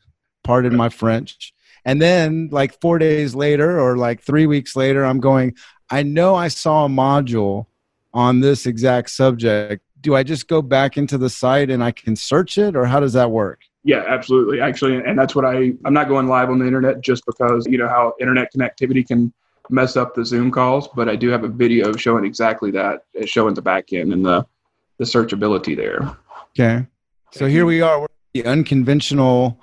[0.46, 1.52] pardon my French.
[1.84, 5.54] And then, like four days later, or like three weeks later, I'm going,
[5.90, 7.66] I know I saw a module
[8.14, 9.84] on this exact subject.
[10.00, 13.00] Do I just go back into the site and I can search it, or how
[13.00, 13.60] does that work?
[13.84, 14.60] Yeah, absolutely.
[14.60, 17.78] Actually, and that's what I I'm not going live on the internet just because you
[17.78, 19.32] know how internet connectivity can
[19.70, 23.54] mess up the Zoom calls, but I do have a video showing exactly that, showing
[23.54, 24.44] the back end and the
[24.98, 26.16] the searchability there.
[26.58, 26.86] Okay.
[27.32, 29.60] So here we are, the unconventional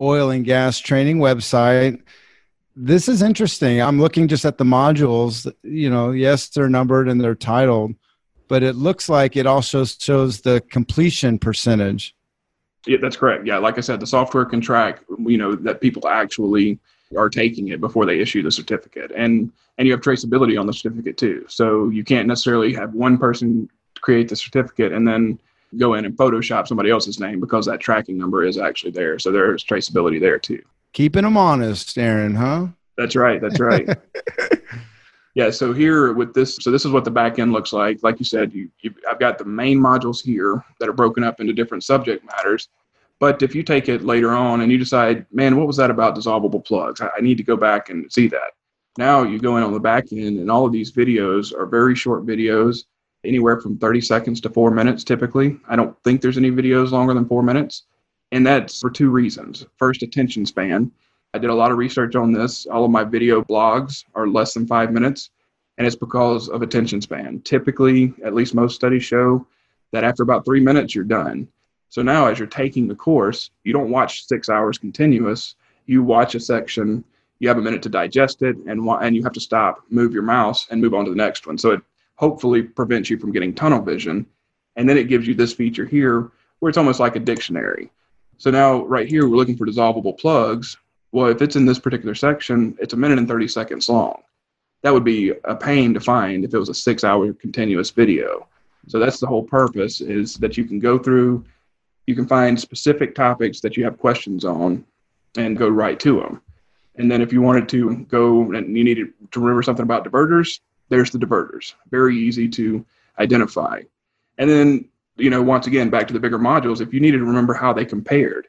[0.00, 2.02] oil and gas training website.
[2.74, 3.80] This is interesting.
[3.80, 5.50] I'm looking just at the modules.
[5.62, 7.94] You know, yes, they're numbered and they're titled,
[8.48, 12.14] but it looks like it also shows the completion percentage.
[12.86, 13.46] Yeah, that's correct.
[13.46, 16.78] Yeah, like I said, the software can track, you know, that people actually
[17.16, 19.12] are taking it before they issue the certificate.
[19.14, 21.44] And and you have traceability on the certificate too.
[21.48, 23.68] So you can't necessarily have one person
[24.00, 25.38] create the certificate and then
[25.78, 29.18] go in and Photoshop somebody else's name because that tracking number is actually there.
[29.18, 30.62] So there's traceability there too.
[30.92, 32.68] Keeping them honest, Aaron, huh?
[32.96, 33.40] That's right.
[33.40, 33.88] That's right.
[35.34, 35.50] yeah.
[35.50, 38.02] So here with this, so this is what the back end looks like.
[38.02, 41.40] Like you said, you, you, I've got the main modules here that are broken up
[41.40, 42.68] into different subject matters.
[43.18, 46.16] But if you take it later on and you decide, man, what was that about
[46.16, 47.00] dissolvable plugs?
[47.00, 48.52] I, I need to go back and see that.
[48.98, 51.94] Now you go in on the back end, and all of these videos are very
[51.94, 52.84] short videos
[53.26, 55.58] anywhere from 30 seconds to four minutes typically.
[55.68, 57.84] I don't think there's any videos longer than four minutes.
[58.32, 59.66] And that's for two reasons.
[59.76, 60.90] First, attention span.
[61.34, 62.66] I did a lot of research on this.
[62.66, 65.30] All of my video blogs are less than five minutes,
[65.78, 67.40] and it's because of attention span.
[67.42, 69.46] Typically, at least most studies show
[69.92, 71.48] that after about three minutes, you're done.
[71.88, 75.54] So now, as you're taking the course, you don't watch six hours continuous.
[75.86, 77.04] You watch a section,
[77.38, 80.22] you have a minute to digest it, and, and you have to stop, move your
[80.22, 81.58] mouse, and move on to the next one.
[81.58, 81.82] So it
[82.16, 84.26] hopefully prevents you from getting tunnel vision.
[84.76, 87.90] And then it gives you this feature here where it's almost like a dictionary.
[88.38, 90.76] So now right here, we're looking for dissolvable plugs.
[91.12, 94.22] Well, if it's in this particular section, it's a minute and 30 seconds long.
[94.82, 98.46] That would be a pain to find if it was a six hour continuous video.
[98.88, 101.44] So that's the whole purpose is that you can go through,
[102.06, 104.84] you can find specific topics that you have questions on
[105.36, 106.42] and go right to them.
[106.96, 110.60] And then if you wanted to go and you needed to remember something about diverters,
[110.88, 111.74] there's the diverters.
[111.90, 112.84] Very easy to
[113.18, 113.82] identify.
[114.38, 117.24] And then, you know, once again, back to the bigger modules, if you needed to
[117.24, 118.48] remember how they compared,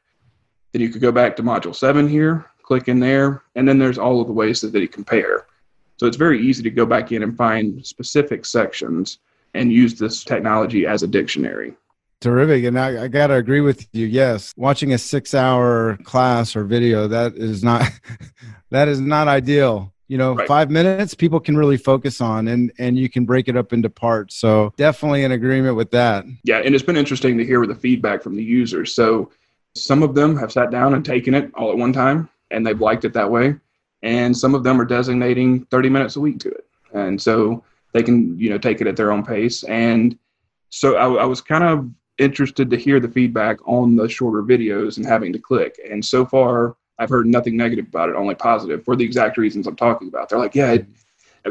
[0.72, 3.98] then you could go back to module seven here, click in there, and then there's
[3.98, 5.46] all of the ways that they compare.
[5.98, 9.20] So it's very easy to go back in and find specific sections
[9.54, 11.74] and use this technology as a dictionary.
[12.20, 12.66] Terrific.
[12.66, 14.06] And I, I got to agree with you.
[14.06, 14.54] Yes.
[14.58, 17.90] Watching a six hour class or video, that is not,
[18.72, 20.48] that is not ideal you know Right.
[20.48, 23.90] five minutes people can really focus on and and you can break it up into
[23.90, 27.76] parts so definitely in agreement with that Yeah, and it's been interesting to hear the
[27.76, 28.94] feedback from the users.
[28.94, 29.32] So
[29.76, 32.82] some of them have sat down and taken it all at one time, and they've
[32.82, 33.56] liked it that way.
[34.02, 38.02] And some of them are designating 30 minutes a week to it, and so they
[38.04, 39.64] can you know take it at their own pace.
[39.64, 40.18] And
[40.70, 44.98] so I, I was kind of interested to hear the feedback on the shorter videos
[44.98, 45.80] and having to click.
[45.90, 49.68] And so far, I've heard nothing negative about it, only positive for the exact reasons
[49.68, 50.30] I'm talking about.
[50.30, 50.88] They're like, yeah, it,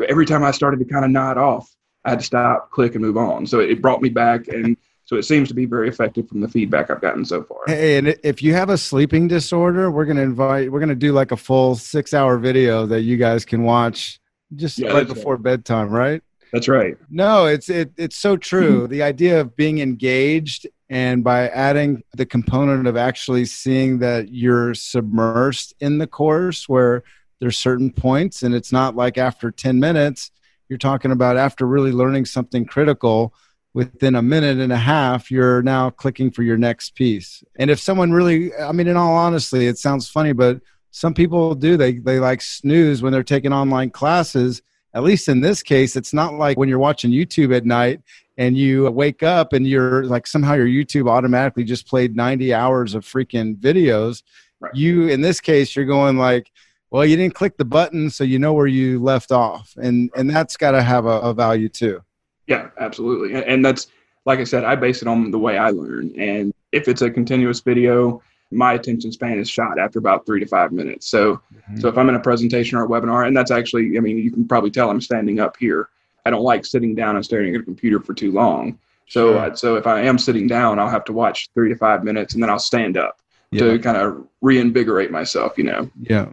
[0.08, 3.04] every time I started to kind of nod off, I had to stop, click, and
[3.04, 3.46] move on.
[3.46, 6.48] So it brought me back, and so it seems to be very effective from the
[6.48, 7.60] feedback I've gotten so far.
[7.66, 10.94] hey and if you have a sleeping disorder we're going to invite we're going to
[10.96, 14.18] do like a full six hour video that you guys can watch
[14.56, 16.96] just Yeah, right before bedtime right That's right.
[17.10, 18.86] No, it's it, it's so true.
[18.96, 24.72] the idea of being engaged and by adding the component of actually seeing that you're
[24.72, 27.02] submersed in the course where
[27.40, 30.30] there's certain points and it's not like after 10 minutes
[30.68, 33.34] you're talking about after really learning something critical
[33.74, 37.44] within a minute and a half you're now clicking for your next piece.
[37.56, 40.60] And if someone really i mean in all honesty it sounds funny but
[40.96, 41.76] some people do.
[41.76, 44.62] They they like snooze when they're taking online classes.
[44.94, 48.00] At least in this case, it's not like when you're watching YouTube at night
[48.38, 52.94] and you wake up and you're like somehow your YouTube automatically just played 90 hours
[52.94, 54.22] of freaking videos.
[54.60, 54.74] Right.
[54.74, 56.50] You, in this case, you're going like,
[56.90, 59.74] well, you didn't click the button, so you know where you left off.
[59.76, 62.02] And, and that's got to have a, a value too.
[62.46, 63.34] Yeah, absolutely.
[63.34, 63.88] And- And that's,
[64.24, 66.12] like I said, I base it on the way I learn.
[66.18, 70.46] And if it's a continuous video, my attention span is shot after about three to
[70.46, 71.08] five minutes.
[71.08, 71.80] So, mm-hmm.
[71.80, 74.30] so if I'm in a presentation or a webinar, and that's actually, I mean, you
[74.30, 75.88] can probably tell I'm standing up here.
[76.26, 78.78] I don't like sitting down and staring at a computer for too long.
[79.08, 79.38] So, Sure.
[79.38, 82.34] uh, so if I am sitting down, I'll have to watch three to five minutes,
[82.34, 83.20] and then I'll stand up
[83.52, 83.60] yeah.
[83.60, 85.56] to kind of reinvigorate myself.
[85.56, 85.90] You know.
[86.00, 86.26] Yeah.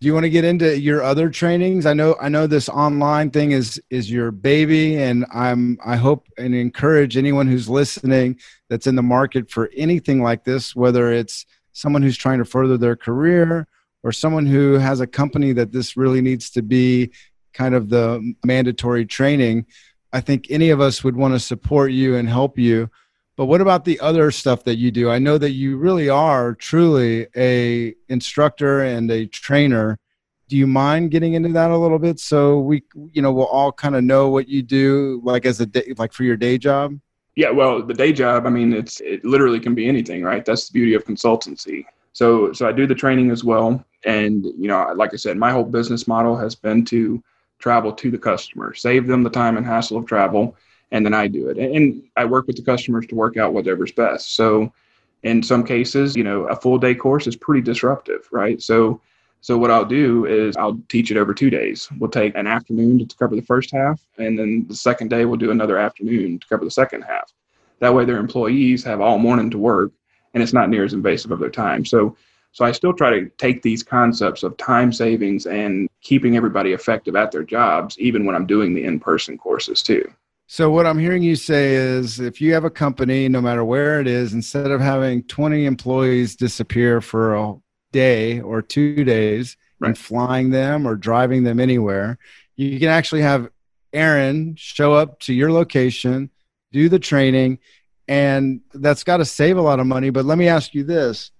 [0.00, 1.84] Do you want to get into your other trainings?
[1.84, 6.28] I know I know this online thing is is your baby and I'm I hope
[6.38, 8.38] and encourage anyone who's listening
[8.70, 12.78] that's in the market for anything like this whether it's someone who's trying to further
[12.78, 13.66] their career
[14.04, 17.10] or someone who has a company that this really needs to be
[17.54, 19.66] kind of the mandatory training.
[20.12, 22.90] I think any of us would want to support you and help you.
[23.36, 25.10] But what about the other stuff that you do?
[25.10, 29.98] I know that you really are truly a instructor and a trainer.
[30.48, 33.72] Do you mind getting into that a little bit so we you know we'll all
[33.72, 36.96] kind of know what you do like as a day like for your day job?
[37.36, 40.44] Yeah, well, the day job, I mean, it's it literally can be anything, right?
[40.44, 41.84] That's the beauty of consultancy.
[42.12, 45.50] So, so I do the training as well, and you know, like I said, my
[45.50, 47.20] whole business model has been to
[47.58, 50.56] travel to the customer, save them the time and hassle of travel,
[50.90, 51.58] and then I do it.
[51.58, 54.36] And I work with the customers to work out whatever's best.
[54.36, 54.72] So,
[55.22, 58.60] in some cases, you know, a full day course is pretty disruptive, right?
[58.60, 59.00] So,
[59.40, 61.88] so what I'll do is I'll teach it over two days.
[61.98, 65.36] We'll take an afternoon to cover the first half, and then the second day we'll
[65.36, 67.32] do another afternoon to cover the second half.
[67.80, 69.92] That way, their employees have all morning to work,
[70.32, 71.84] and it's not near as invasive of their time.
[71.84, 72.16] So,
[72.54, 77.16] so I still try to take these concepts of time savings and keeping everybody effective
[77.16, 80.08] at their jobs, even when I'm doing the in-person courses too.
[80.46, 84.00] So what I'm hearing you say is if you have a company no matter where
[84.00, 87.54] it is instead of having 20 employees disappear for a
[87.90, 92.18] day or 2 days and flying them or driving them anywhere,
[92.54, 93.50] you can actually have
[93.92, 96.30] Aaron show up to your location,
[96.70, 97.58] do the training,
[98.06, 100.10] and that's got to save a lot of money.
[100.10, 101.32] But let me ask you this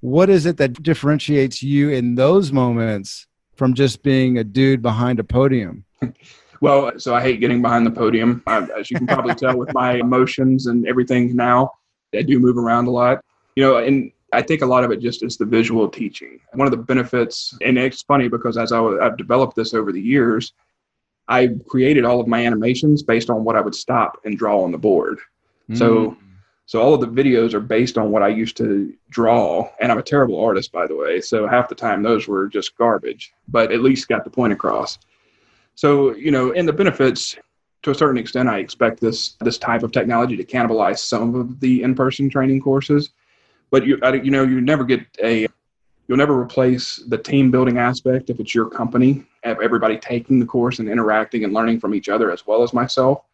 [0.00, 5.18] what is it that differentiates you in those moments from just being a dude behind
[5.20, 5.84] a podium?
[6.62, 8.42] Well, so I hate getting behind the podium.
[8.46, 11.72] I, as you can probably tell with my emotions and everything now,
[12.14, 13.24] I do move around a lot.
[13.56, 16.38] You know, and I think a lot of it just is the visual teaching.
[16.52, 20.00] One of the benefits, and it's funny because as I, I've developed this over the
[20.00, 20.52] years,
[21.28, 24.70] I created all of my animations based on what I would stop and draw on
[24.70, 25.18] the board.
[25.74, 26.16] So, mm.
[26.70, 29.98] So all of the videos are based on what I used to draw, and I'm
[29.98, 31.20] a terrible artist, by the way.
[31.20, 34.96] So half the time those were just garbage, but at least got the point across.
[35.74, 37.36] So you know, and the benefits
[37.82, 41.58] to a certain extent, I expect this this type of technology to cannibalize some of
[41.58, 43.10] the in-person training courses,
[43.72, 45.48] but you I, you know you never get a
[46.06, 50.46] you'll never replace the team building aspect if it's your company, have everybody taking the
[50.46, 53.24] course and interacting and learning from each other as well as myself.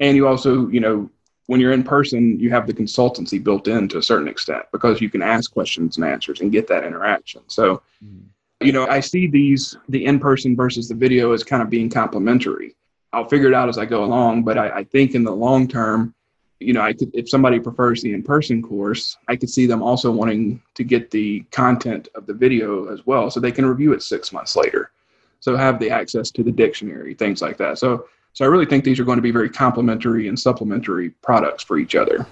[0.00, 1.08] And you also, you know,
[1.46, 5.00] when you're in person, you have the consultancy built in to a certain extent because
[5.00, 7.42] you can ask questions and answers and get that interaction.
[7.48, 8.66] So, mm-hmm.
[8.66, 11.90] you know, I see these the in person versus the video as kind of being
[11.90, 12.76] complementary.
[13.12, 15.68] I'll figure it out as I go along, but I, I think in the long
[15.68, 16.14] term,
[16.60, 19.82] you know, I could if somebody prefers the in person course, I could see them
[19.82, 23.92] also wanting to get the content of the video as well, so they can review
[23.92, 24.92] it six months later.
[25.40, 27.76] so have the access to the dictionary, things like that.
[27.76, 31.62] So so I really think these are going to be very complementary and supplementary products
[31.62, 32.26] for each other.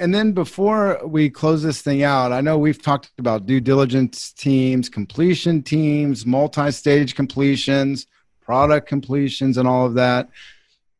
[0.00, 4.32] And then before we close this thing out, I know we've talked about due diligence
[4.32, 8.06] teams, completion teams, multi stage completions,
[8.40, 10.30] product completions, and all of that.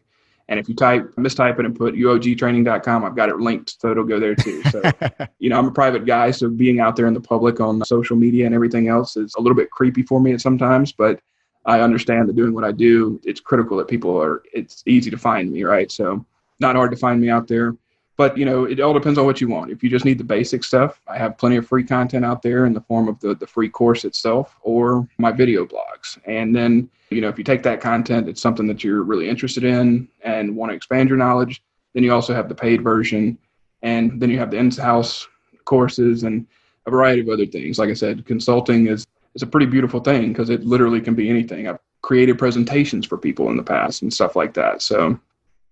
[0.54, 4.04] And if you type, mistype it and put uogtraining.com, I've got it linked, so it'll
[4.04, 4.62] go there too.
[4.66, 4.84] So,
[5.39, 8.16] you know, I'm a private guy, so being out there in the public on social
[8.16, 11.20] media and everything else is a little bit creepy for me at sometimes, but
[11.66, 15.18] I understand that doing what I do, it's critical that people are, it's easy to
[15.18, 15.91] find me, right?
[15.91, 16.24] So,
[16.60, 17.76] not hard to find me out there.
[18.16, 19.72] But, you know, it all depends on what you want.
[19.72, 22.68] If you just need the basic stuff, I have plenty of free content out there
[22.68, 26.20] in the form of the, the free course itself or my video blogs.
[26.28, 29.64] And then, you know, if you take that content, it's something that you're really interested
[29.64, 31.61] in and want to expand your knowledge,
[31.93, 33.38] then you also have the paid version.
[33.82, 35.28] And then you have the in house
[35.66, 36.47] courses and
[36.86, 37.80] a variety of other things.
[37.80, 39.05] Like I said, consulting is
[39.36, 41.68] is a pretty beautiful thing because it literally can be anything.
[41.68, 44.82] I've created presentations for people in the past and stuff like that.
[44.82, 45.20] So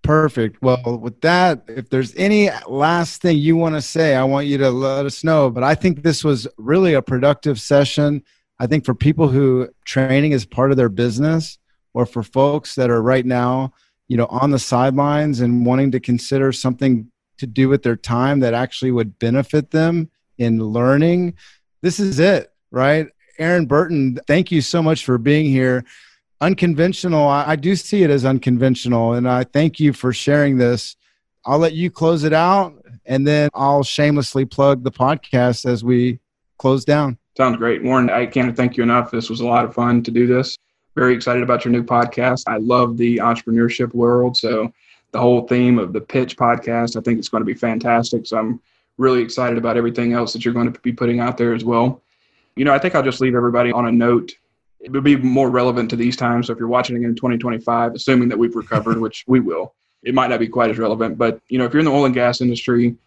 [0.02, 0.62] perfect.
[0.62, 4.58] Well, with that, if there's any last thing you want to say, I want you
[4.60, 5.50] to let us know.
[5.50, 8.24] But I think this was really a productive session.
[8.62, 11.58] I think for people who training is part of their business
[11.96, 13.74] or for folks that are right now,
[14.08, 18.40] you know, on the sidelines and wanting to consider something to do with their time
[18.42, 21.34] that actually would benefit them in learning,
[21.82, 23.08] this is it, right?
[23.40, 25.84] Aaron Burton, thank you so much for being here.
[26.40, 30.98] Unconventional, I, I do see it as unconventional, and I thank you for sharing this.
[31.48, 32.76] I'll let you close it out,
[33.08, 36.20] and then I'll shamelessly plug the podcast as we
[36.60, 37.18] close down.
[37.38, 37.84] Sounds great.
[37.84, 39.10] Warren, I can't thank you enough.
[39.10, 40.58] This was a lot of fun to do this.
[40.96, 42.44] Very excited about your new podcast.
[42.48, 44.36] I love the entrepreneurship world.
[44.36, 44.72] So,
[45.12, 48.26] the whole theme of the pitch podcast, I think it's going to be fantastic.
[48.28, 48.62] So, I'm
[48.98, 52.02] really excited about everything else that you're going to be putting out there as well.
[52.56, 54.34] You know, I think I'll just leave everybody on a note.
[54.82, 56.48] It would be more relevant to these times.
[56.48, 59.74] So if you're watching again in 2025, assuming that we've recovered, which we will,
[60.04, 61.18] it might not be quite as relevant.
[61.18, 62.98] But, you know, if you're in the oil and gas industry,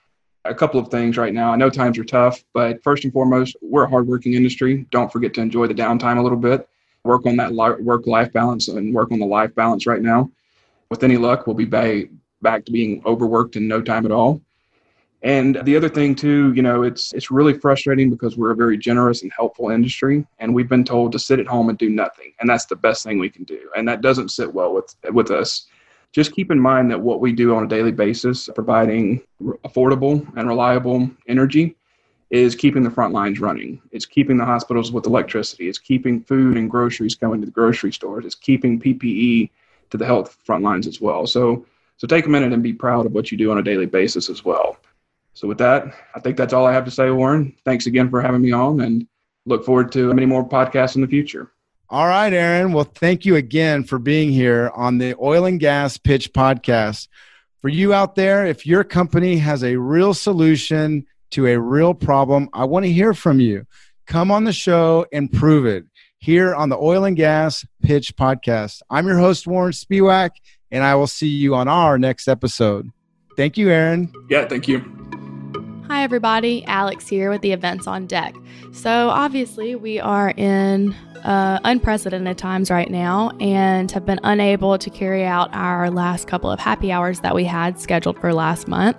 [0.45, 1.53] a couple of things right now.
[1.53, 4.87] I know times are tough, but first and foremost, we're a hardworking industry.
[4.91, 6.69] Don't forget to enjoy the downtime a little bit.
[7.05, 10.31] Work on that work life balance and work on the life balance right now.
[10.91, 14.41] With any luck, we'll be back, to being overworked in no time at all.
[15.23, 18.77] And the other thing too, you know, it's it's really frustrating because we're a very
[18.77, 22.35] generous and helpful industry, and we've been told to sit at home and do nothing,
[22.41, 25.31] and that's the best thing we can do, and that doesn't sit well with with
[25.31, 25.67] us.
[26.15, 29.21] Just keep in mind that what we do on a daily basis, providing
[29.65, 31.75] affordable and reliable energy,
[32.31, 33.83] is keeping the front lines running.
[33.91, 35.69] It's keeping the hospitals with electricity.
[35.69, 38.25] It's keeping food and groceries coming to the grocery stores.
[38.25, 39.51] It's keeping PPE
[39.91, 41.27] to the health front lines as well.
[41.27, 43.87] So, so take a minute and be proud of what you do on a daily
[43.87, 44.77] basis as well.
[45.33, 47.53] So with that, I think that's all I have to say, Warren.
[47.65, 49.05] Thanks again for having me on and
[49.47, 51.51] look forward to many more podcasts in the future.
[51.91, 52.73] All right, Aaron.
[52.73, 57.09] Well, thank you again for being here on the Oil and Gas Pitch Podcast.
[57.61, 62.49] For you out there, if your company has a real solution to a real problem,
[62.53, 63.67] I want to hear from you.
[64.07, 65.85] Come on the show and prove it
[66.19, 68.81] here on the Oil and Gas Pitch Podcast.
[68.91, 70.31] I'm your host, Warren Spiewak,
[70.71, 72.91] and I will see you on our next episode.
[73.37, 74.13] Thank you, Aaron.
[74.31, 74.94] Yeah, thank you.
[75.89, 76.65] Hi, everybody.
[76.65, 78.35] Alex here with the events on deck.
[78.73, 84.89] So, obviously, we are in uh, unprecedented times right now and have been unable to
[84.89, 88.97] carry out our last couple of happy hours that we had scheduled for last month.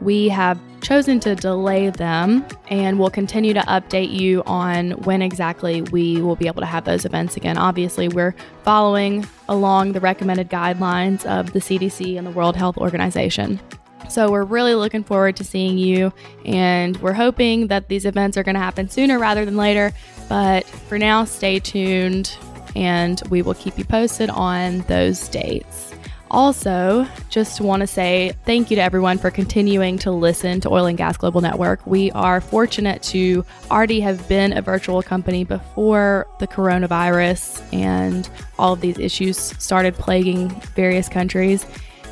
[0.00, 5.82] We have chosen to delay them and we'll continue to update you on when exactly
[5.82, 7.56] we will be able to have those events again.
[7.56, 13.60] Obviously, we're following along the recommended guidelines of the CDC and the World Health Organization.
[14.08, 16.12] So we're really looking forward to seeing you,
[16.44, 19.92] and we're hoping that these events are going to happen sooner rather than later.
[20.28, 22.36] But for now, stay tuned,
[22.74, 25.92] and we will keep you posted on those dates.
[26.30, 30.86] Also, just want to say thank you to everyone for continuing to listen to Oil
[30.86, 31.86] and Gas Global Network.
[31.86, 38.28] We are fortunate to already have been a virtual company before the coronavirus and
[38.58, 41.64] all of these issues started plaguing various countries.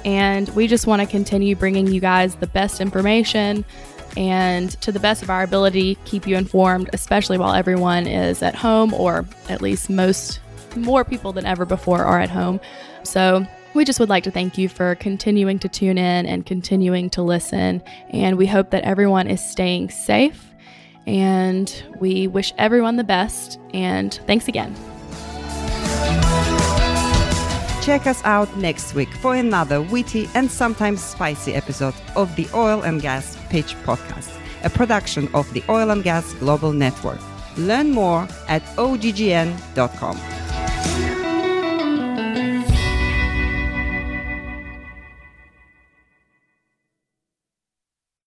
[0.04, 3.64] And we just want to continue bringing you guys the best information,
[4.16, 8.54] and to the best of our ability, keep you informed, especially while everyone is at
[8.54, 10.40] home, or at least most
[10.76, 12.60] more people than ever before are at home.
[13.02, 17.10] So, we just would like to thank you for continuing to tune in and continuing
[17.10, 17.82] to listen.
[18.10, 20.52] And we hope that everyone is staying safe.
[21.08, 23.58] And we wish everyone the best.
[23.74, 24.74] And thanks again.
[27.84, 32.80] Check us out next week for another witty and sometimes spicy episode of the Oil
[32.80, 34.30] and Gas Pitch Podcast,
[34.64, 37.20] a production of the Oil and Gas Global Network.
[37.58, 40.16] Learn more at oggn.com.